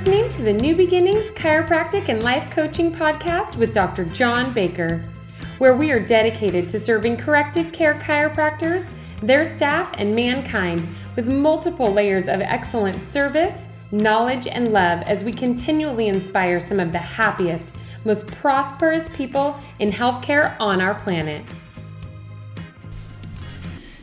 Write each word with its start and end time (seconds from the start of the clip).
listening 0.00 0.30
to 0.30 0.40
the 0.40 0.52
New 0.54 0.74
Beginnings 0.74 1.26
Chiropractic 1.32 2.08
and 2.08 2.22
Life 2.22 2.50
Coaching 2.50 2.90
Podcast 2.90 3.56
with 3.56 3.74
Dr. 3.74 4.06
John 4.06 4.54
Baker, 4.54 5.04
where 5.58 5.76
we 5.76 5.90
are 5.90 6.00
dedicated 6.00 6.70
to 6.70 6.80
serving 6.80 7.18
corrective 7.18 7.70
care 7.70 7.96
chiropractors, 7.96 8.88
their 9.22 9.44
staff, 9.44 9.92
and 9.98 10.16
mankind 10.16 10.88
with 11.16 11.30
multiple 11.30 11.92
layers 11.92 12.28
of 12.28 12.40
excellent 12.40 13.02
service, 13.02 13.68
knowledge, 13.92 14.46
and 14.46 14.68
love 14.68 15.02
as 15.02 15.22
we 15.22 15.34
continually 15.34 16.08
inspire 16.08 16.60
some 16.60 16.80
of 16.80 16.92
the 16.92 16.98
happiest, 16.98 17.74
most 18.06 18.26
prosperous 18.28 19.06
people 19.10 19.60
in 19.80 19.90
healthcare 19.90 20.56
on 20.58 20.80
our 20.80 20.94
planet. 20.98 21.44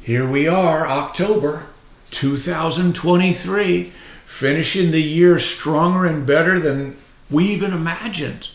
Here 0.04 0.30
we 0.30 0.48
are, 0.48 0.86
October 0.86 1.66
2023 2.12 3.94
finishing 4.28 4.92
the 4.92 5.02
year 5.02 5.40
stronger 5.40 6.06
and 6.06 6.28
better 6.28 6.60
than 6.60 6.96
we 7.32 7.46
even 7.46 7.72
imagined. 7.72 8.52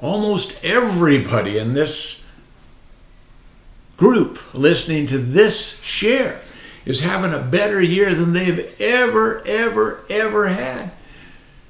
Almost 0.00 0.64
everybody 0.64 1.58
in 1.58 1.74
this 1.74 2.34
group 3.98 4.38
listening 4.52 5.06
to 5.06 5.18
this 5.18 5.82
share 5.82 6.40
is 6.86 7.02
having 7.02 7.32
a 7.32 7.38
better 7.38 7.80
year 7.80 8.14
than 8.14 8.32
they've 8.32 8.74
ever, 8.80 9.46
ever, 9.46 10.00
ever 10.08 10.48
had. 10.48 10.90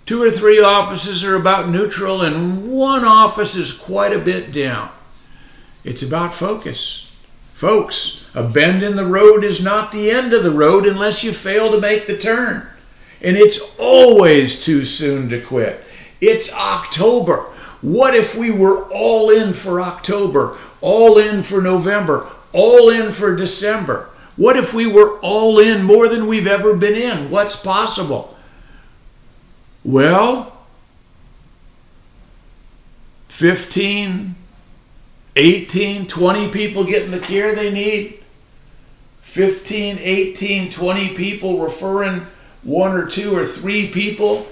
Two 0.06 0.22
or 0.22 0.30
three 0.30 0.62
offices 0.62 1.24
are 1.24 1.34
about 1.34 1.68
neutral, 1.68 2.22
and 2.22 2.70
one 2.70 3.04
office 3.04 3.56
is 3.56 3.72
quite 3.72 4.12
a 4.12 4.20
bit 4.20 4.52
down. 4.52 4.88
It's 5.84 6.02
about 6.02 6.32
focus. 6.32 7.18
Folks, 7.54 8.30
a 8.34 8.44
bend 8.44 8.84
in 8.84 8.96
the 8.96 9.04
road 9.04 9.42
is 9.42 9.62
not 9.62 9.90
the 9.90 10.10
end 10.10 10.32
of 10.32 10.44
the 10.44 10.52
road 10.52 10.86
unless 10.86 11.24
you 11.24 11.32
fail 11.32 11.72
to 11.72 11.80
make 11.80 12.06
the 12.06 12.16
turn. 12.16 12.68
And 13.22 13.36
it's 13.36 13.78
always 13.78 14.64
too 14.64 14.84
soon 14.84 15.28
to 15.30 15.40
quit. 15.40 15.84
It's 16.20 16.54
October. 16.54 17.46
What 17.82 18.14
if 18.14 18.34
we 18.34 18.50
were 18.50 18.84
all 18.90 19.30
in 19.30 19.52
for 19.52 19.80
October, 19.80 20.56
all 20.80 21.18
in 21.18 21.42
for 21.42 21.60
November, 21.60 22.26
all 22.52 22.90
in 22.90 23.12
for 23.12 23.36
December? 23.36 24.10
What 24.36 24.56
if 24.56 24.74
we 24.74 24.86
were 24.86 25.18
all 25.20 25.58
in 25.58 25.82
more 25.82 26.08
than 26.08 26.26
we've 26.26 26.46
ever 26.46 26.76
been 26.76 26.94
in? 26.94 27.30
What's 27.30 27.56
possible? 27.56 28.36
Well, 29.84 30.56
15, 33.28 34.34
18, 35.36 36.06
20 36.06 36.50
people 36.50 36.84
getting 36.84 37.10
the 37.10 37.20
care 37.20 37.54
they 37.54 37.72
need. 37.72 38.24
15, 39.20 39.98
18, 40.00 40.70
20 40.70 41.08
people 41.14 41.58
referring 41.58 42.26
one 42.66 42.92
or 42.92 43.06
two 43.06 43.34
or 43.34 43.44
three 43.44 43.86
people 43.88 44.44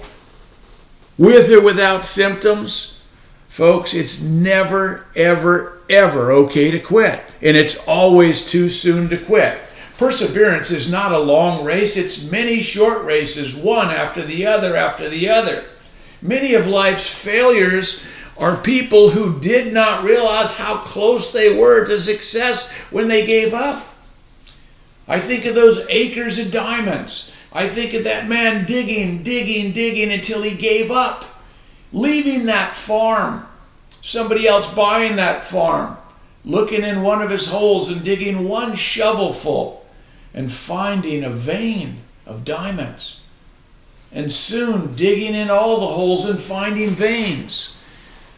with 1.17 1.51
or 1.51 1.61
without 1.61 2.05
symptoms, 2.05 3.03
folks, 3.49 3.93
it's 3.93 4.23
never, 4.23 5.05
ever, 5.15 5.81
ever 5.89 6.31
okay 6.31 6.71
to 6.71 6.79
quit. 6.79 7.21
And 7.41 7.57
it's 7.57 7.85
always 7.87 8.45
too 8.45 8.69
soon 8.69 9.09
to 9.09 9.17
quit. 9.17 9.59
Perseverance 9.97 10.71
is 10.71 10.89
not 10.89 11.11
a 11.11 11.19
long 11.19 11.63
race, 11.63 11.95
it's 11.95 12.29
many 12.29 12.61
short 12.61 13.03
races, 13.05 13.55
one 13.55 13.91
after 13.91 14.23
the 14.23 14.45
other 14.45 14.75
after 14.75 15.09
the 15.09 15.29
other. 15.29 15.65
Many 16.21 16.53
of 16.53 16.67
life's 16.67 17.07
failures 17.07 18.05
are 18.37 18.57
people 18.57 19.11
who 19.11 19.39
did 19.39 19.73
not 19.73 20.03
realize 20.03 20.57
how 20.57 20.77
close 20.77 21.31
they 21.31 21.57
were 21.57 21.85
to 21.85 21.99
success 21.99 22.73
when 22.91 23.07
they 23.07 23.25
gave 23.25 23.53
up. 23.53 23.85
I 25.07 25.19
think 25.19 25.45
of 25.45 25.55
those 25.55 25.85
acres 25.89 26.39
of 26.39 26.51
diamonds 26.51 27.31
I 27.55 27.69
think 27.69 27.93
of 27.93 28.03
that 28.03 28.27
man 28.27 28.65
digging, 28.65 29.23
digging, 29.23 29.71
digging 29.71 30.11
until 30.11 30.41
he 30.41 30.57
gave 30.57 30.91
up, 30.91 31.23
leaving 31.93 32.47
that 32.47 32.75
farm, 32.75 33.47
somebody 34.01 34.45
else 34.45 34.71
buying 34.73 35.15
that 35.15 35.45
farm, 35.45 35.95
looking 36.43 36.83
in 36.83 37.01
one 37.01 37.21
of 37.21 37.29
his 37.29 37.47
holes 37.47 37.89
and 37.89 38.03
digging 38.03 38.49
one 38.49 38.75
shovelful 38.75 39.85
and 40.33 40.51
finding 40.51 41.23
a 41.23 41.29
vein 41.29 41.99
of 42.25 42.43
diamonds. 42.43 43.21
And 44.11 44.29
soon 44.33 44.93
digging 44.93 45.33
in 45.33 45.49
all 45.49 45.79
the 45.79 45.87
holes 45.87 46.25
and 46.25 46.37
finding 46.37 46.89
veins. 46.89 47.81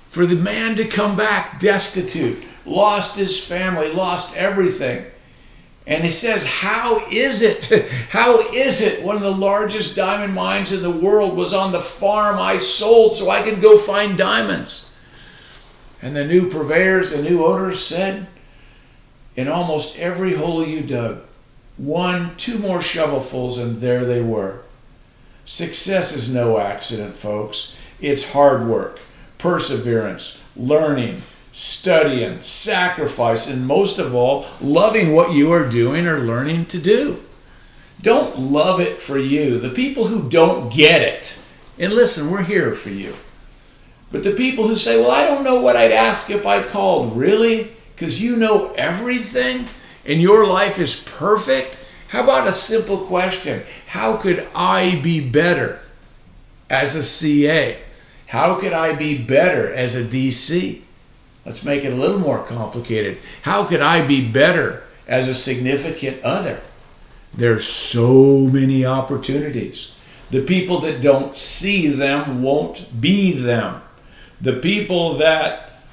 For 0.09 0.27
the 0.27 0.35
man 0.35 0.75
to 0.75 0.87
come 0.87 1.17
back 1.17 1.59
destitute, 1.59 2.43
lost 2.67 3.17
his 3.17 3.43
family, 3.43 3.91
lost 3.91 4.37
everything 4.37 5.07
and 5.87 6.03
he 6.03 6.11
says, 6.11 6.45
How 6.45 7.07
is 7.09 7.41
it? 7.41 7.89
How 8.09 8.41
is 8.51 8.81
it 8.81 9.03
one 9.03 9.15
of 9.15 9.21
the 9.21 9.31
largest 9.31 9.95
diamond 9.95 10.35
mines 10.35 10.73
in 10.73 10.83
the 10.83 10.91
world 10.91 11.35
was 11.35 11.53
on 11.53 11.71
the 11.71 11.81
farm 11.81 12.37
I 12.37 12.57
sold 12.57 13.15
so 13.15 13.29
I 13.29 13.41
could 13.41 13.61
go 13.61 13.77
find 13.77 14.17
diamonds? 14.17 14.93
And 16.01 16.15
the 16.15 16.25
new 16.25 16.49
purveyors, 16.49 17.11
the 17.11 17.23
new 17.23 17.45
owners 17.45 17.83
said, 17.83 18.27
In 19.37 19.47
almost 19.47 19.97
every 19.97 20.35
hole 20.35 20.63
you 20.63 20.81
dug, 20.81 21.23
one, 21.77 22.35
two 22.35 22.59
more 22.59 22.79
shovelfuls, 22.79 23.59
and 23.59 23.77
there 23.77 24.05
they 24.05 24.21
were. 24.21 24.63
Success 25.45 26.13
is 26.13 26.31
no 26.31 26.59
accident, 26.59 27.15
folks. 27.15 27.75
It's 28.01 28.33
hard 28.33 28.67
work, 28.67 28.99
perseverance, 29.37 30.43
learning, 30.57 31.23
studying, 31.57 32.37
sacrificing, 32.43 33.53
and 33.53 33.65
most 33.65 33.97
of 33.97 34.13
all, 34.13 34.45
loving 34.61 35.11
what 35.11 35.31
you 35.31 35.51
are 35.51 35.67
doing 35.67 36.05
or 36.05 36.19
learning 36.19 36.63
to 36.67 36.77
do. 36.77 37.19
Don't 37.99 38.37
love 38.37 38.79
it 38.79 38.99
for 38.99 39.17
you. 39.17 39.59
The 39.59 39.71
people 39.71 40.05
who 40.05 40.29
don't 40.29 40.71
get 40.71 41.01
it, 41.01 41.39
and 41.79 41.91
listen, 41.91 42.29
we're 42.29 42.43
here 42.43 42.73
for 42.73 42.91
you. 42.91 43.15
But 44.11 44.23
the 44.23 44.33
people 44.33 44.67
who 44.67 44.75
say, 44.75 45.01
well, 45.01 45.09
I 45.09 45.23
don't 45.23 45.43
know 45.43 45.59
what 45.59 45.75
I'd 45.75 45.91
ask 45.91 46.29
if 46.29 46.45
I 46.45 46.61
called, 46.61 47.17
really? 47.17 47.71
Because 47.95 48.21
you 48.21 48.35
know 48.35 48.71
everything 48.73 49.65
and 50.05 50.21
your 50.21 50.45
life 50.45 50.77
is 50.77 51.03
perfect? 51.17 51.83
How 52.09 52.23
about 52.23 52.47
a 52.47 52.53
simple 52.53 52.99
question? 52.99 53.63
How 53.87 54.17
could 54.17 54.47
I 54.53 54.99
be 55.01 55.27
better 55.27 55.79
as 56.69 56.93
a 56.93 57.03
CA? 57.03 57.79
How 58.27 58.59
could 58.59 58.73
I 58.73 58.93
be 58.93 59.17
better 59.17 59.73
as 59.73 59.95
a 59.95 60.03
DC? 60.03 60.83
Let's 61.47 61.63
make 61.63 61.85
it 61.85 61.93
a 61.93 61.95
little 61.95 62.19
more 62.19 62.43
complicated. 62.43 63.19
How 63.43 63.63
could 63.63 63.79
I 63.79 64.05
be 64.05 64.29
better 64.29 64.83
as 65.07 65.29
a 65.29 65.33
significant 65.33 66.21
other? 66.21 66.59
There's 67.33 67.65
so 67.65 68.49
many 68.51 68.85
opportunities. 68.85 69.95
The 70.29 70.43
people 70.43 70.81
that 70.81 70.99
don't 70.99 71.37
see 71.37 71.87
them 71.87 72.43
won't 72.43 72.99
be 72.99 73.31
them. 73.31 73.81
The 74.41 74.57
people 74.57 75.19
that 75.19 75.83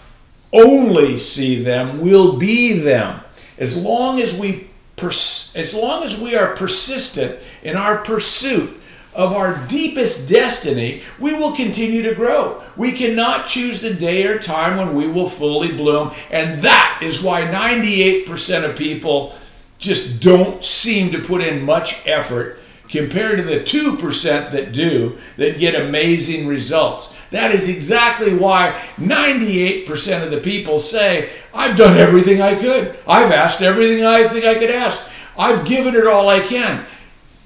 only 0.53 1.19
see 1.19 1.63
them 1.63 2.01
will 2.01 2.37
be 2.37 2.73
them. 2.73 3.21
As 3.57 3.81
long 3.81 4.21
as 4.21 4.37
we 4.37 4.67
pers- 4.97 5.55
as 5.55 5.73
long 5.73 6.03
as 6.03 6.21
we 6.21 6.35
are 6.35 6.57
persistent 6.57 7.39
in 7.63 7.77
our 7.77 7.99
pursuit 7.99 8.77
of 9.15 9.33
our 9.33 9.65
deepest 9.67 10.29
destiny, 10.29 11.03
we 11.19 11.35
will 11.35 11.53
continue 11.53 12.03
to 12.03 12.15
grow. 12.15 12.63
We 12.77 12.93
cannot 12.93 13.47
choose 13.47 13.81
the 13.81 13.95
day 13.95 14.27
or 14.27 14.39
time 14.39 14.77
when 14.77 14.95
we 14.95 15.07
will 15.07 15.29
fully 15.29 15.73
bloom. 15.73 16.13
And 16.31 16.63
that 16.63 17.01
is 17.03 17.23
why 17.23 17.43
98% 17.43 18.69
of 18.69 18.77
people 18.77 19.35
just 19.79 20.23
don't 20.23 20.65
seem 20.65 21.13
to 21.13 21.21
put 21.21 21.43
in 21.43 21.65
much 21.65 22.07
effort 22.07 22.59
compared 22.89 23.39
to 23.39 23.45
the 23.45 23.61
2% 23.61 24.51
that 24.53 24.73
do, 24.73 25.19
that 25.37 25.59
get 25.59 25.75
amazing 25.75 26.47
results. 26.47 27.17
That 27.31 27.51
is 27.51 27.69
exactly 27.69 28.37
why 28.37 28.81
98% 28.97 30.23
of 30.23 30.31
the 30.31 30.41
people 30.41 30.79
say, 30.79 31.31
I've 31.53 31.77
done 31.77 31.97
everything 31.97 32.41
I 32.41 32.55
could. 32.55 32.97
I've 33.07 33.33
asked 33.33 33.63
everything 33.63 34.05
I 34.05 34.29
think 34.29 34.45
I 34.45 34.55
could 34.55 34.71
ask. 34.71 35.11
I've 35.37 35.67
given 35.67 35.95
it 35.95 36.07
all 36.07 36.29
I 36.29 36.41
can. 36.41 36.85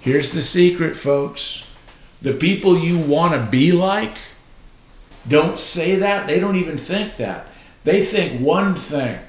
Here's 0.01 0.33
the 0.33 0.43
secret, 0.43 0.97
folks. 0.97 1.65
The 2.21 2.35
people 2.35 2.79
you 2.79 2.99
want 2.99 3.35
to 3.35 3.41
be 3.41 3.73
like 3.73 4.17
don't 5.27 5.59
say 5.59 5.97
that. 5.97 6.27
They 6.27 6.41
don't 6.41 6.57
even 6.57 6.79
think 6.79 7.17
that. 7.17 7.47
They 7.85 8.05
think 8.05 8.41
one 8.41 8.75
thing 8.75 9.21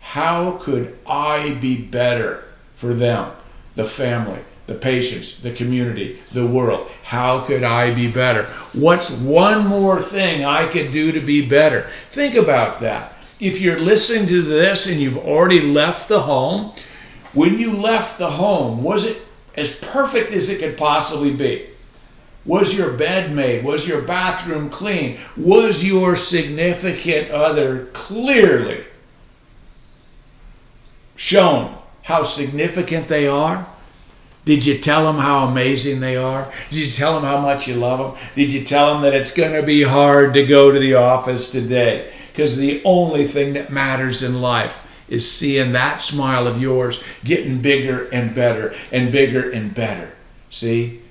how 0.00 0.58
could 0.58 0.98
I 1.06 1.54
be 1.54 1.80
better 1.80 2.44
for 2.74 2.92
them, 2.92 3.32
the 3.76 3.84
family, 3.84 4.40
the 4.66 4.74
patients, 4.74 5.40
the 5.40 5.52
community, 5.52 6.20
the 6.32 6.46
world? 6.46 6.90
How 7.04 7.40
could 7.40 7.62
I 7.62 7.94
be 7.94 8.10
better? 8.10 8.44
What's 8.72 9.16
one 9.16 9.66
more 9.66 10.02
thing 10.02 10.44
I 10.44 10.66
could 10.66 10.90
do 10.90 11.12
to 11.12 11.20
be 11.20 11.48
better? 11.48 11.88
Think 12.10 12.34
about 12.34 12.80
that. 12.80 13.14
If 13.38 13.60
you're 13.60 13.78
listening 13.78 14.26
to 14.28 14.42
this 14.42 14.90
and 14.90 15.00
you've 15.00 15.16
already 15.16 15.62
left 15.62 16.08
the 16.08 16.20
home, 16.20 16.74
when 17.32 17.58
you 17.58 17.76
left 17.76 18.18
the 18.18 18.32
home, 18.32 18.82
was 18.82 19.06
it 19.06 19.22
as 19.56 19.74
perfect 19.76 20.32
as 20.32 20.50
it 20.50 20.58
could 20.58 20.76
possibly 20.76 21.32
be? 21.32 21.68
Was 22.44 22.76
your 22.76 22.96
bed 22.96 23.32
made? 23.32 23.64
Was 23.64 23.86
your 23.86 24.02
bathroom 24.02 24.68
clean? 24.68 25.18
Was 25.36 25.86
your 25.86 26.16
significant 26.16 27.30
other 27.30 27.86
clearly 27.92 28.84
shown 31.14 31.78
how 32.02 32.24
significant 32.24 33.08
they 33.08 33.28
are? 33.28 33.68
Did 34.44 34.66
you 34.66 34.78
tell 34.78 35.04
them 35.04 35.22
how 35.22 35.46
amazing 35.46 36.00
they 36.00 36.16
are? 36.16 36.52
Did 36.70 36.86
you 36.86 36.92
tell 36.92 37.14
them 37.14 37.22
how 37.22 37.38
much 37.38 37.68
you 37.68 37.74
love 37.74 38.16
them? 38.16 38.30
Did 38.34 38.52
you 38.52 38.64
tell 38.64 38.92
them 38.92 39.02
that 39.02 39.14
it's 39.14 39.32
going 39.32 39.52
to 39.52 39.64
be 39.64 39.84
hard 39.84 40.34
to 40.34 40.44
go 40.44 40.72
to 40.72 40.80
the 40.80 40.94
office 40.94 41.48
today? 41.48 42.12
Because 42.32 42.56
the 42.56 42.82
only 42.84 43.24
thing 43.24 43.52
that 43.52 43.70
matters 43.70 44.20
in 44.20 44.40
life 44.40 44.88
is 45.08 45.30
seeing 45.30 45.72
that 45.72 46.00
smile 46.00 46.48
of 46.48 46.60
yours 46.60 47.04
getting 47.22 47.60
bigger 47.60 48.08
and 48.08 48.34
better 48.34 48.74
and 48.90 49.12
bigger 49.12 49.48
and 49.48 49.72
better. 49.74 50.10
See? 50.50 51.01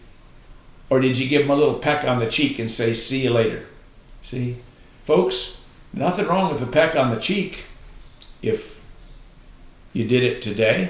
Or 0.91 0.99
did 0.99 1.17
you 1.17 1.29
give 1.29 1.43
them 1.43 1.51
a 1.51 1.55
little 1.55 1.75
peck 1.75 2.03
on 2.03 2.19
the 2.19 2.29
cheek 2.29 2.59
and 2.59 2.69
say, 2.69 2.93
see 2.93 3.23
you 3.23 3.29
later? 3.29 3.65
See? 4.21 4.57
Folks, 5.05 5.63
nothing 5.93 6.27
wrong 6.27 6.51
with 6.51 6.61
a 6.61 6.69
peck 6.69 6.97
on 6.97 7.11
the 7.11 7.19
cheek 7.19 7.63
if 8.41 8.83
you 9.93 10.05
did 10.05 10.21
it 10.21 10.41
today 10.41 10.89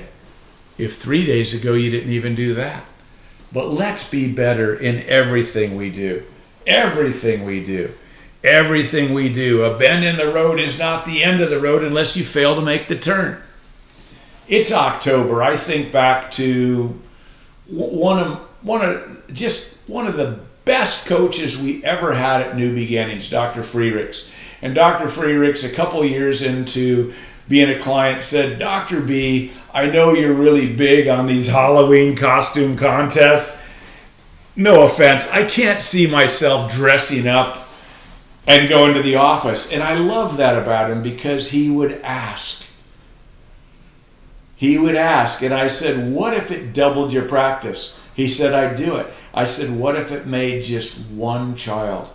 if 0.80 0.98
three 0.98 1.24
days 1.24 1.54
ago 1.54 1.76
you 1.76 1.92
didn't 1.92 2.12
even 2.12 2.34
do 2.34 2.56
that. 2.56 2.84
But 3.54 3.68
let's 3.68 4.10
be 4.10 4.34
better 4.34 4.76
in 4.76 5.04
everything 5.04 5.76
we 5.76 5.92
do. 5.92 6.24
Everything 6.66 7.46
we 7.46 7.64
do. 7.64 7.94
Everything 8.44 9.14
we 9.14 9.32
do. 9.32 9.64
A 9.64 9.78
bend 9.78 10.04
in 10.04 10.16
the 10.16 10.34
road 10.34 10.60
is 10.60 10.80
not 10.80 11.06
the 11.06 11.24
end 11.24 11.42
of 11.42 11.52
the 11.52 11.62
road 11.62 11.84
unless 11.84 12.18
you 12.18 12.24
fail 12.24 12.56
to 12.56 12.62
make 12.62 12.88
the 12.88 12.98
turn. 12.98 13.40
It's 14.48 14.72
October. 14.72 15.44
I 15.44 15.58
think 15.58 15.92
back 15.92 16.32
to 16.32 17.00
one 17.68 18.18
of 18.18 18.48
one 18.62 18.82
of 18.84 19.34
just 19.34 19.90
one 19.90 20.08
of 20.08 20.18
the 20.18 20.40
best 20.66 21.08
coaches 21.08 21.62
we 21.62 21.84
ever 21.84 22.14
had 22.14 22.42
at 22.42 22.56
New 22.56 22.74
Beginnings, 22.74 23.30
Dr. 23.30 23.62
Freerichs. 23.62 24.30
And 24.62 24.76
Dr. 24.76 25.08
Freerichs, 25.08 25.68
a 25.68 25.74
couple 25.74 26.06
years 26.06 26.44
into 26.44 27.14
being 27.48 27.70
a 27.70 27.80
client 27.80 28.24
said, 28.24 28.60
Dr. 28.60 29.02
B, 29.02 29.52
I 29.74 29.88
know 29.88 30.14
you're 30.14 30.34
really 30.34 30.74
big 30.74 31.08
on 31.08 31.26
these 31.26 31.48
Halloween 31.48 32.16
costume 32.16 32.78
contests. 32.78 33.62
No 34.56 34.84
offense, 34.84 35.32
I 35.32 35.46
can't 35.46 35.82
see 35.82 36.10
myself 36.10 36.72
dressing 36.72 37.28
up 37.28 37.68
and 38.46 38.70
going 38.70 38.94
to 38.94 39.02
the 39.02 39.16
office. 39.16 39.72
And 39.72 39.82
I 39.82 39.96
love 39.96 40.38
that 40.38 40.62
about 40.62 40.92
him 40.92 41.02
because 41.02 41.52
he 41.52 41.70
would 41.70 41.94
ask. 42.04 42.66
He 44.56 44.78
would 44.78 44.96
ask. 44.96 45.42
And 45.42 45.54
I 45.54 45.68
said, 45.68 46.14
What 46.14 46.34
if 46.36 46.52
it 46.52 46.74
doubled 46.74 47.12
your 47.12 47.28
practice? 47.28 48.01
He 48.16 48.28
said, 48.28 48.54
I'd 48.54 48.76
do 48.76 48.98
it. 48.98 49.08
I 49.34 49.46
said, 49.46 49.78
What 49.78 49.96
if 49.96 50.12
it 50.12 50.26
made 50.26 50.64
just 50.64 51.10
one 51.12 51.56
child? 51.56 52.10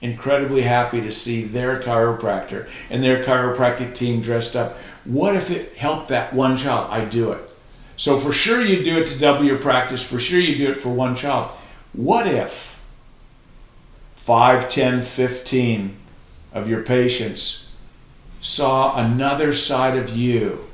incredibly 0.00 0.62
happy 0.62 1.00
to 1.00 1.10
see 1.10 1.42
their 1.42 1.80
chiropractor 1.80 2.68
and 2.90 3.02
their 3.02 3.24
chiropractic 3.24 3.94
team 3.94 4.20
dressed 4.20 4.54
up. 4.54 4.76
What 5.04 5.34
if 5.34 5.50
it 5.50 5.74
helped 5.74 6.08
that 6.08 6.32
one 6.32 6.56
child? 6.56 6.88
I'd 6.90 7.10
do 7.10 7.32
it. 7.32 7.40
So 7.96 8.18
for 8.18 8.32
sure 8.32 8.62
you 8.62 8.84
do 8.84 8.98
it 8.98 9.08
to 9.08 9.18
double 9.18 9.44
your 9.44 9.58
practice. 9.58 10.02
For 10.02 10.20
sure 10.20 10.38
you 10.38 10.56
do 10.56 10.70
it 10.70 10.76
for 10.76 10.90
one 10.90 11.16
child. 11.16 11.50
What 11.92 12.26
if 12.26 12.80
5, 14.16 14.68
10, 14.68 15.02
15 15.02 15.96
of 16.52 16.68
your 16.68 16.82
patients 16.82 17.76
saw 18.40 18.96
another 18.96 19.52
side 19.52 19.96
of 19.96 20.10
you? 20.10 20.64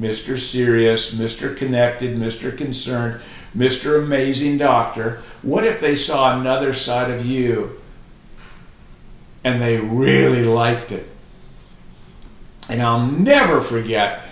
Mr. 0.00 0.38
Serious, 0.38 1.14
Mr. 1.14 1.56
Connected, 1.56 2.16
Mr. 2.16 2.56
Concerned, 2.56 3.20
Mr. 3.56 4.02
Amazing 4.02 4.58
Doctor. 4.58 5.22
What 5.42 5.64
if 5.64 5.80
they 5.80 5.96
saw 5.96 6.38
another 6.38 6.74
side 6.74 7.10
of 7.10 7.24
you 7.24 7.80
and 9.44 9.60
they 9.60 9.78
really 9.78 10.42
liked 10.42 10.90
it. 10.90 11.06
And 12.68 12.82
I'll 12.82 13.06
never 13.06 13.60
forget 13.60 14.22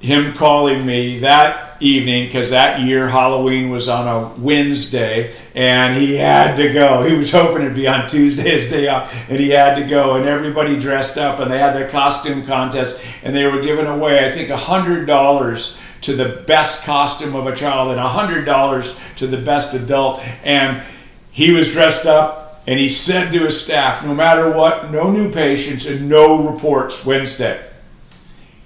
him 0.00 0.34
calling 0.34 0.84
me 0.84 1.20
that 1.20 1.80
evening 1.80 2.26
because 2.26 2.50
that 2.50 2.80
year 2.80 3.08
Halloween 3.08 3.70
was 3.70 3.88
on 3.88 4.08
a 4.08 4.34
Wednesday 4.40 5.32
and 5.54 5.96
he 5.96 6.16
had 6.16 6.56
to 6.56 6.72
go. 6.72 7.04
He 7.04 7.16
was 7.16 7.30
hoping 7.30 7.62
it'd 7.62 7.76
be 7.76 7.86
on 7.86 8.08
Tuesday, 8.08 8.42
his 8.42 8.68
day 8.68 8.88
off, 8.88 9.14
and 9.30 9.38
he 9.38 9.50
had 9.50 9.76
to 9.76 9.84
go. 9.84 10.16
And 10.16 10.26
everybody 10.26 10.78
dressed 10.78 11.16
up 11.16 11.38
and 11.38 11.50
they 11.50 11.58
had 11.58 11.74
their 11.74 11.88
costume 11.88 12.44
contest 12.44 13.02
and 13.22 13.34
they 13.34 13.46
were 13.46 13.62
giving 13.62 13.86
away, 13.86 14.26
I 14.26 14.30
think, 14.30 14.50
a 14.50 14.56
$100 14.56 15.78
to 16.04 16.14
the 16.14 16.42
best 16.46 16.84
costume 16.84 17.34
of 17.34 17.46
a 17.46 17.54
child 17.54 17.90
and 17.90 18.00
a 18.00 18.08
$100 18.08 19.16
to 19.16 19.26
the 19.26 19.38
best 19.38 19.74
adult. 19.74 20.20
And 20.44 20.82
he 21.30 21.52
was 21.52 21.72
dressed 21.72 22.06
up 22.06 22.62
and 22.66 22.78
he 22.78 22.88
said 22.88 23.32
to 23.32 23.40
his 23.40 23.62
staff, 23.62 24.04
no 24.04 24.14
matter 24.14 24.50
what, 24.50 24.90
no 24.90 25.10
new 25.10 25.30
patients 25.30 25.88
and 25.88 26.08
no 26.08 26.50
reports 26.50 27.04
Wednesday. 27.04 27.62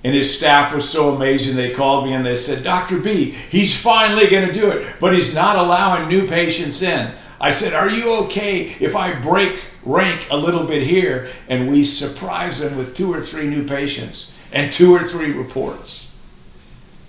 And 0.04 0.14
his 0.14 0.36
staff 0.36 0.72
was 0.72 0.88
so 0.88 1.14
amazing, 1.14 1.56
they 1.56 1.74
called 1.74 2.06
me 2.06 2.12
and 2.12 2.24
they 2.24 2.36
said, 2.36 2.62
Dr. 2.62 2.98
B, 2.98 3.32
he's 3.32 3.80
finally 3.80 4.28
going 4.28 4.46
to 4.46 4.52
do 4.52 4.70
it, 4.70 4.94
but 5.00 5.12
he's 5.12 5.34
not 5.34 5.56
allowing 5.56 6.08
new 6.08 6.28
patients 6.28 6.82
in. 6.82 7.12
I 7.40 7.50
said, 7.50 7.72
Are 7.72 7.90
you 7.90 8.24
okay 8.24 8.62
if 8.80 8.94
I 8.94 9.18
break 9.18 9.64
rank 9.84 10.26
a 10.30 10.36
little 10.36 10.64
bit 10.64 10.82
here 10.82 11.30
and 11.48 11.68
we 11.68 11.84
surprise 11.84 12.60
them 12.60 12.78
with 12.78 12.94
two 12.94 13.12
or 13.12 13.20
three 13.20 13.48
new 13.48 13.66
patients 13.66 14.36
and 14.52 14.72
two 14.72 14.94
or 14.94 15.00
three 15.00 15.32
reports? 15.32 16.07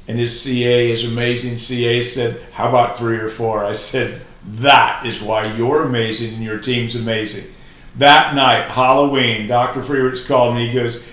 And 0.10 0.18
his 0.18 0.42
CA, 0.42 0.90
his 0.90 1.06
amazing 1.06 1.60
CA, 1.60 2.02
said, 2.02 2.42
How 2.52 2.68
about 2.68 2.98
three 2.98 3.18
or 3.18 3.30
four? 3.30 3.64
I 3.64 3.74
said, 3.74 4.20
that 4.56 5.06
is 5.06 5.22
why 5.22 5.54
you're 5.54 5.84
amazing 5.84 6.34
and 6.34 6.44
your 6.44 6.58
team's 6.58 6.96
amazing. 6.96 7.54
That 7.98 8.34
night, 8.34 8.72
Halloween, 8.72 9.46
Dr. 9.46 9.82
Freerichs 9.82 10.26
called 10.26 10.56
me. 10.56 10.68
He 10.68 10.74
goes, 10.74 11.04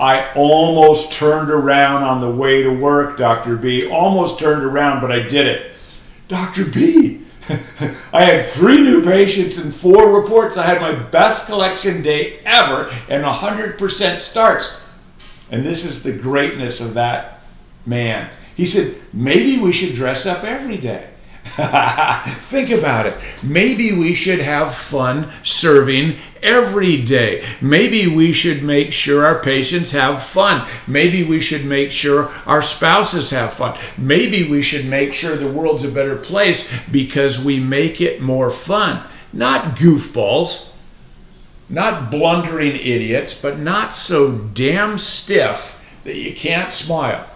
I 0.00 0.32
almost 0.32 1.12
turned 1.12 1.50
around 1.50 2.02
on 2.02 2.22
the 2.22 2.30
way 2.30 2.62
to 2.62 2.70
work, 2.70 3.18
Dr. 3.18 3.56
B. 3.56 3.86
Almost 3.90 4.38
turned 4.38 4.64
around, 4.64 5.02
but 5.02 5.12
I 5.12 5.20
did 5.20 5.46
it. 5.46 5.72
Dr. 6.26 6.64
B, 6.64 7.26
I 8.14 8.22
had 8.22 8.46
three 8.46 8.80
new 8.80 9.02
patients 9.02 9.58
and 9.58 9.74
four 9.74 10.18
reports. 10.18 10.56
I 10.56 10.64
had 10.64 10.80
my 10.80 10.94
best 10.94 11.44
collection 11.44 12.00
day 12.00 12.40
ever 12.46 12.88
and 13.10 13.22
100% 13.22 14.18
starts. 14.18 14.82
And 15.50 15.62
this 15.62 15.84
is 15.84 16.02
the 16.02 16.12
greatness 16.12 16.80
of 16.80 16.94
that 16.94 17.42
man. 17.84 18.30
He 18.56 18.66
said, 18.66 18.96
maybe 19.12 19.58
we 19.58 19.70
should 19.70 19.94
dress 19.94 20.24
up 20.26 20.42
every 20.42 20.78
day. 20.78 21.08
Think 21.46 22.70
about 22.70 23.06
it. 23.06 23.14
Maybe 23.42 23.92
we 23.92 24.14
should 24.14 24.40
have 24.40 24.74
fun 24.74 25.30
serving 25.44 26.16
every 26.42 27.02
day. 27.02 27.44
Maybe 27.60 28.08
we 28.08 28.32
should 28.32 28.62
make 28.62 28.92
sure 28.92 29.24
our 29.24 29.40
patients 29.40 29.92
have 29.92 30.22
fun. 30.22 30.66
Maybe 30.88 31.22
we 31.22 31.40
should 31.40 31.64
make 31.64 31.92
sure 31.92 32.30
our 32.46 32.62
spouses 32.62 33.30
have 33.30 33.52
fun. 33.52 33.78
Maybe 33.96 34.48
we 34.48 34.60
should 34.60 34.86
make 34.86 35.12
sure 35.12 35.36
the 35.36 35.46
world's 35.46 35.84
a 35.84 35.90
better 35.90 36.16
place 36.16 36.72
because 36.90 37.44
we 37.44 37.60
make 37.60 38.00
it 38.00 38.20
more 38.20 38.50
fun. 38.50 39.04
Not 39.32 39.76
goofballs, 39.76 40.74
not 41.68 42.10
blundering 42.10 42.74
idiots, 42.74 43.40
but 43.40 43.58
not 43.58 43.94
so 43.94 44.36
damn 44.36 44.98
stiff 44.98 46.00
that 46.04 46.16
you 46.16 46.34
can't 46.34 46.72
smile. 46.72 47.26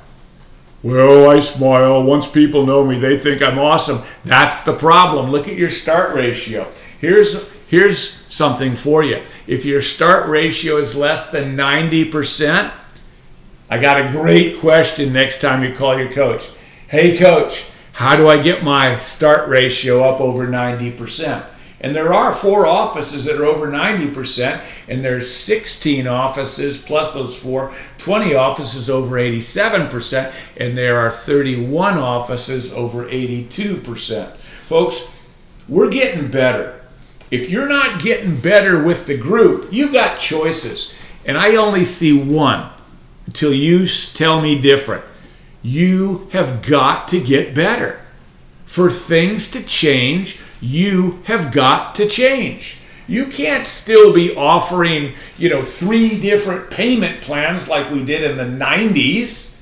Well, 0.82 1.28
I 1.28 1.40
smile. 1.40 2.02
Once 2.02 2.30
people 2.30 2.64
know 2.64 2.84
me, 2.84 2.98
they 2.98 3.18
think 3.18 3.42
I'm 3.42 3.58
awesome. 3.58 4.00
That's 4.24 4.62
the 4.62 4.72
problem. 4.72 5.30
Look 5.30 5.46
at 5.46 5.56
your 5.56 5.70
start 5.70 6.14
ratio. 6.14 6.66
Here's 7.00 7.46
here's 7.68 8.12
something 8.32 8.76
for 8.76 9.04
you. 9.04 9.22
If 9.46 9.64
your 9.64 9.82
start 9.82 10.28
ratio 10.28 10.76
is 10.76 10.96
less 10.96 11.30
than 11.30 11.56
90%, 11.56 12.72
I 13.68 13.78
got 13.78 14.04
a 14.04 14.10
great 14.10 14.58
question 14.58 15.12
next 15.12 15.40
time 15.40 15.62
you 15.62 15.74
call 15.74 15.98
your 15.98 16.10
coach. 16.10 16.48
Hey 16.88 17.16
coach, 17.18 17.66
how 17.92 18.16
do 18.16 18.28
I 18.28 18.42
get 18.42 18.64
my 18.64 18.96
start 18.96 19.48
ratio 19.48 20.02
up 20.02 20.20
over 20.20 20.46
90%? 20.46 21.44
And 21.80 21.96
there 21.96 22.12
are 22.12 22.34
four 22.34 22.66
offices 22.66 23.24
that 23.24 23.40
are 23.40 23.46
over 23.46 23.66
90%, 23.66 24.62
and 24.86 25.02
there's 25.02 25.34
16 25.34 26.06
offices 26.06 26.78
plus 26.78 27.14
those 27.14 27.38
four, 27.38 27.74
20 27.96 28.34
offices 28.34 28.90
over 28.90 29.16
87%, 29.16 30.32
and 30.58 30.76
there 30.76 30.98
are 30.98 31.10
31 31.10 31.96
offices 31.96 32.72
over 32.74 33.06
82%. 33.06 34.36
Folks, 34.66 35.24
we're 35.68 35.90
getting 35.90 36.30
better. 36.30 36.82
If 37.30 37.48
you're 37.48 37.68
not 37.68 38.02
getting 38.02 38.38
better 38.38 38.82
with 38.82 39.06
the 39.06 39.16
group, 39.16 39.68
you've 39.72 39.92
got 39.92 40.18
choices. 40.18 40.94
And 41.24 41.38
I 41.38 41.56
only 41.56 41.84
see 41.84 42.18
one 42.20 42.70
until 43.26 43.54
you 43.54 43.86
tell 43.86 44.40
me 44.40 44.60
different. 44.60 45.04
You 45.62 46.28
have 46.32 46.60
got 46.62 47.08
to 47.08 47.20
get 47.20 47.54
better. 47.54 48.00
For 48.64 48.90
things 48.90 49.50
to 49.52 49.64
change, 49.64 50.40
you 50.60 51.22
have 51.24 51.52
got 51.52 51.94
to 51.96 52.08
change. 52.08 52.78
You 53.06 53.26
can't 53.26 53.66
still 53.66 54.12
be 54.12 54.36
offering, 54.36 55.14
you 55.36 55.48
know, 55.48 55.62
three 55.62 56.20
different 56.20 56.70
payment 56.70 57.22
plans 57.22 57.68
like 57.68 57.90
we 57.90 58.04
did 58.04 58.22
in 58.22 58.36
the 58.36 58.64
90s. 58.64 59.54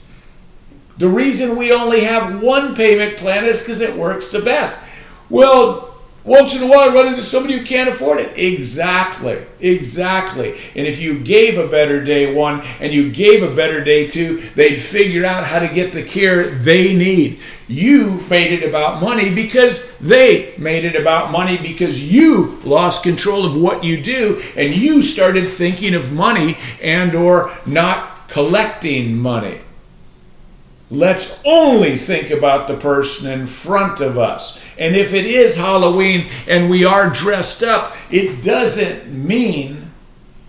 The 0.99 1.09
reason 1.09 1.57
we 1.57 1.73
only 1.73 2.01
have 2.01 2.43
one 2.43 2.75
payment 2.75 3.17
plan 3.17 3.45
is 3.45 3.61
because 3.61 3.81
it 3.81 3.97
works 3.97 4.33
the 4.33 4.41
best. 4.41 4.79
Well, 5.31 5.88
Once 6.29 6.55
in 6.55 6.63
a 6.63 6.67
while, 6.67 6.93
run 6.93 7.07
into 7.07 7.23
somebody 7.23 7.57
who 7.57 7.65
can't 7.65 7.89
afford 7.89 8.21
it. 8.21 8.37
Exactly. 8.37 9.43
Exactly. 9.61 10.51
And 10.77 10.87
if 10.87 11.01
you 11.01 11.21
gave 11.21 11.57
a 11.57 11.67
better 11.67 12.05
day 12.05 12.35
one 12.35 12.61
and 12.81 12.93
you 12.93 13.11
gave 13.11 13.43
a 13.43 13.55
better 13.55 13.83
day 13.83 14.07
two, 14.07 14.43
they'd 14.55 14.77
figure 14.77 15.25
out 15.25 15.45
how 15.45 15.59
to 15.59 15.73
get 15.73 15.95
the 15.95 16.03
care 16.03 16.51
they 16.51 16.95
need. 16.95 17.41
You 17.67 18.27
made 18.29 18.53
it 18.53 18.69
about 18.69 19.01
money 19.01 19.35
because 19.35 19.97
they 20.01 20.55
made 20.59 20.85
it 20.85 20.97
about 20.97 21.33
money 21.33 21.57
because 21.57 22.13
you 22.13 22.61
lost 22.63 23.05
control 23.05 23.47
of 23.47 23.57
what 23.57 23.83
you 23.83 24.03
do 24.03 24.39
and 24.55 24.75
you 24.75 25.01
started 25.01 25.49
thinking 25.49 25.95
of 25.95 26.13
money 26.13 26.59
and 26.83 27.15
or 27.15 27.51
not 27.65 28.29
collecting 28.29 29.17
money. 29.17 29.63
Let's 30.91 31.43
only 31.45 31.99
think 31.99 32.31
about 32.31 32.67
the 32.67 32.77
person 32.77 33.31
in 33.31 33.47
front 33.47 34.01
of 34.01 34.17
us. 34.17 34.63
And 34.79 34.97
if 34.97 35.13
it 35.13 35.27
is 35.27 35.57
Halloween 35.57 36.29
and 36.47 36.71
we 36.71 36.85
are 36.85 37.11
dressed 37.11 37.63
up, 37.63 37.95
it 38.11 38.43
doesn't 38.43 39.13
mean 39.13 39.91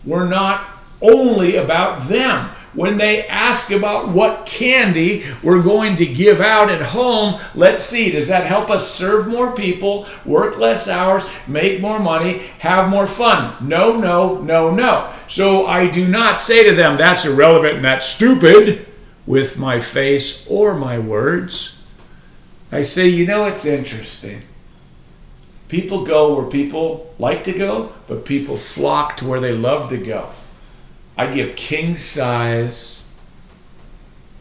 we're 0.06 0.30
not 0.30 0.66
only 1.02 1.58
about 1.58 2.04
them. 2.04 2.52
When 2.74 2.98
they 2.98 3.28
ask 3.28 3.72
about 3.72 4.10
what 4.10 4.46
candy 4.46 5.26
we're 5.44 5.62
going 5.62 5.98
to 5.98 6.06
give 6.06 6.40
out 6.40 6.70
at 6.70 6.82
home, 6.82 7.42
let's 7.54 7.84
see, 7.84 8.12
does 8.12 8.30
that 8.30 8.46
help 8.46 8.70
us 8.70 8.90
serve 8.90 9.28
more 9.28 9.56
people, 9.56 10.06
work 10.24 10.58
less 10.58 10.88
hours, 10.88 11.26
make 11.48 11.82
more 11.82 12.00
money, 12.00 12.38
have 12.60 12.88
more 12.88 13.08
fun? 13.08 13.68
No, 13.68 14.00
no, 14.00 14.40
no, 14.42 14.72
no. 14.72 15.12
So 15.28 15.66
I 15.66 15.90
do 15.90 16.08
not 16.08 16.40
say 16.40 16.64
to 16.70 16.76
them, 16.76 16.96
that's 16.96 17.26
irrelevant 17.26 17.78
and 17.78 17.86
that's 17.86 18.06
stupid 18.06 18.86
with 19.30 19.60
my 19.60 19.80
face 19.80 20.48
or 20.50 20.74
my 20.74 20.98
words. 20.98 21.84
I 22.72 22.82
say, 22.82 23.08
you 23.08 23.28
know, 23.28 23.46
it's 23.46 23.64
interesting. 23.64 24.42
People 25.68 26.04
go 26.04 26.34
where 26.34 26.50
people 26.50 27.14
like 27.20 27.44
to 27.44 27.54
go, 27.54 27.92
but 28.08 28.26
people 28.26 28.58
flock 28.58 29.18
to 29.18 29.28
where 29.28 29.40
they 29.40 29.52
love 29.52 29.92
to 29.92 29.98
go. 29.98 30.32
I 31.16 31.32
give 31.32 31.56
king 31.56 31.96
size 31.96 33.08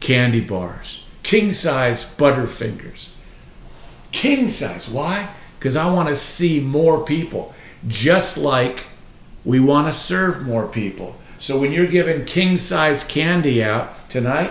candy 0.00 0.40
bars, 0.40 1.04
king 1.22 1.52
size 1.52 2.02
Butterfingers. 2.16 3.10
King 4.10 4.48
size. 4.48 4.88
Why? 4.88 5.28
Because 5.58 5.76
I 5.76 5.92
want 5.92 6.08
to 6.08 6.16
see 6.16 6.60
more 6.60 7.04
people, 7.04 7.54
just 7.86 8.38
like 8.38 8.86
we 9.44 9.60
want 9.60 9.86
to 9.86 9.92
serve 9.92 10.46
more 10.46 10.66
people. 10.66 11.14
So 11.36 11.60
when 11.60 11.72
you're 11.72 11.86
giving 11.86 12.24
king 12.24 12.56
size 12.56 13.04
candy 13.04 13.62
out 13.62 14.08
tonight, 14.08 14.50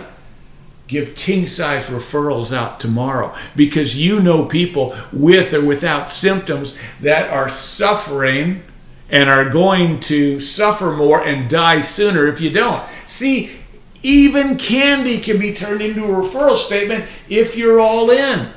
give 0.87 1.15
king 1.15 1.45
size 1.45 1.89
referrals 1.89 2.55
out 2.55 2.79
tomorrow 2.79 3.35
because 3.55 3.97
you 3.97 4.19
know 4.19 4.45
people 4.45 4.95
with 5.11 5.53
or 5.53 5.63
without 5.63 6.11
symptoms 6.11 6.77
that 7.01 7.29
are 7.29 7.49
suffering 7.49 8.63
and 9.09 9.29
are 9.29 9.49
going 9.49 9.99
to 9.99 10.39
suffer 10.39 10.91
more 10.91 11.23
and 11.25 11.49
die 11.49 11.79
sooner 11.79 12.27
if 12.27 12.41
you 12.41 12.49
don't. 12.49 12.87
See, 13.05 13.51
even 14.01 14.57
candy 14.57 15.19
can 15.19 15.39
be 15.39 15.53
turned 15.53 15.81
into 15.81 16.03
a 16.03 16.07
referral 16.07 16.55
statement 16.55 17.05
if 17.29 17.55
you're 17.55 17.79
all 17.79 18.09
in. 18.09 18.51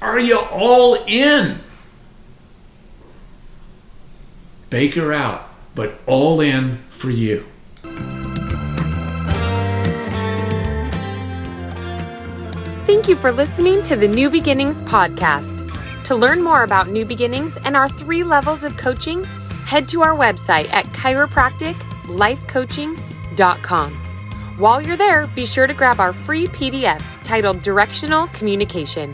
Are 0.00 0.20
you 0.20 0.38
all 0.38 0.94
in? 1.06 1.60
Baker 4.70 5.12
out, 5.12 5.48
but 5.74 5.98
all 6.06 6.40
in 6.40 6.78
for 6.88 7.10
you. 7.10 7.47
Thank 12.88 13.04
you 13.06 13.14
for 13.16 13.30
listening 13.30 13.82
to 13.82 13.96
the 13.96 14.08
New 14.08 14.30
Beginnings 14.30 14.80
podcast. 14.80 15.74
To 16.04 16.14
learn 16.14 16.42
more 16.42 16.62
about 16.62 16.88
New 16.88 17.04
Beginnings 17.04 17.58
and 17.58 17.76
our 17.76 17.86
three 17.86 18.24
levels 18.24 18.64
of 18.64 18.78
coaching, 18.78 19.24
head 19.66 19.86
to 19.88 20.00
our 20.00 20.16
website 20.16 20.72
at 20.72 20.86
chiropracticlifecoaching.com. 20.94 23.94
While 24.56 24.80
you're 24.80 24.96
there, 24.96 25.26
be 25.26 25.44
sure 25.44 25.66
to 25.66 25.74
grab 25.74 26.00
our 26.00 26.14
free 26.14 26.46
PDF 26.46 27.02
titled 27.24 27.60
Directional 27.60 28.28
Communication, 28.28 29.12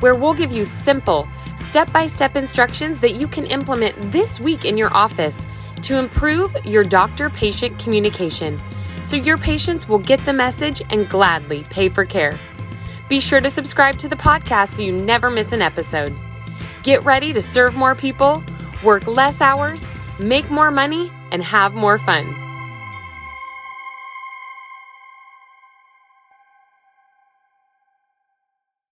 where 0.00 0.16
we'll 0.16 0.34
give 0.34 0.50
you 0.50 0.64
simple, 0.64 1.28
step 1.56 1.92
by 1.92 2.08
step 2.08 2.34
instructions 2.34 2.98
that 2.98 3.14
you 3.14 3.28
can 3.28 3.46
implement 3.46 4.10
this 4.10 4.40
week 4.40 4.64
in 4.64 4.76
your 4.76 4.92
office 4.92 5.46
to 5.82 5.96
improve 5.96 6.56
your 6.64 6.82
doctor 6.82 7.30
patient 7.30 7.78
communication 7.78 8.60
so 9.04 9.14
your 9.14 9.38
patients 9.38 9.88
will 9.88 10.00
get 10.00 10.24
the 10.24 10.32
message 10.32 10.82
and 10.90 11.08
gladly 11.08 11.62
pay 11.70 11.88
for 11.88 12.04
care. 12.04 12.36
Be 13.08 13.20
sure 13.20 13.40
to 13.40 13.50
subscribe 13.50 13.98
to 13.98 14.08
the 14.08 14.16
podcast 14.16 14.74
so 14.74 14.82
you 14.82 14.92
never 14.92 15.30
miss 15.30 15.52
an 15.52 15.62
episode. 15.62 16.14
Get 16.82 17.04
ready 17.04 17.32
to 17.32 17.42
serve 17.42 17.74
more 17.76 17.94
people, 17.94 18.42
work 18.82 19.06
less 19.06 19.40
hours, 19.40 19.86
make 20.18 20.50
more 20.50 20.70
money, 20.70 21.12
and 21.30 21.42
have 21.42 21.74
more 21.74 21.98
fun. 21.98 22.51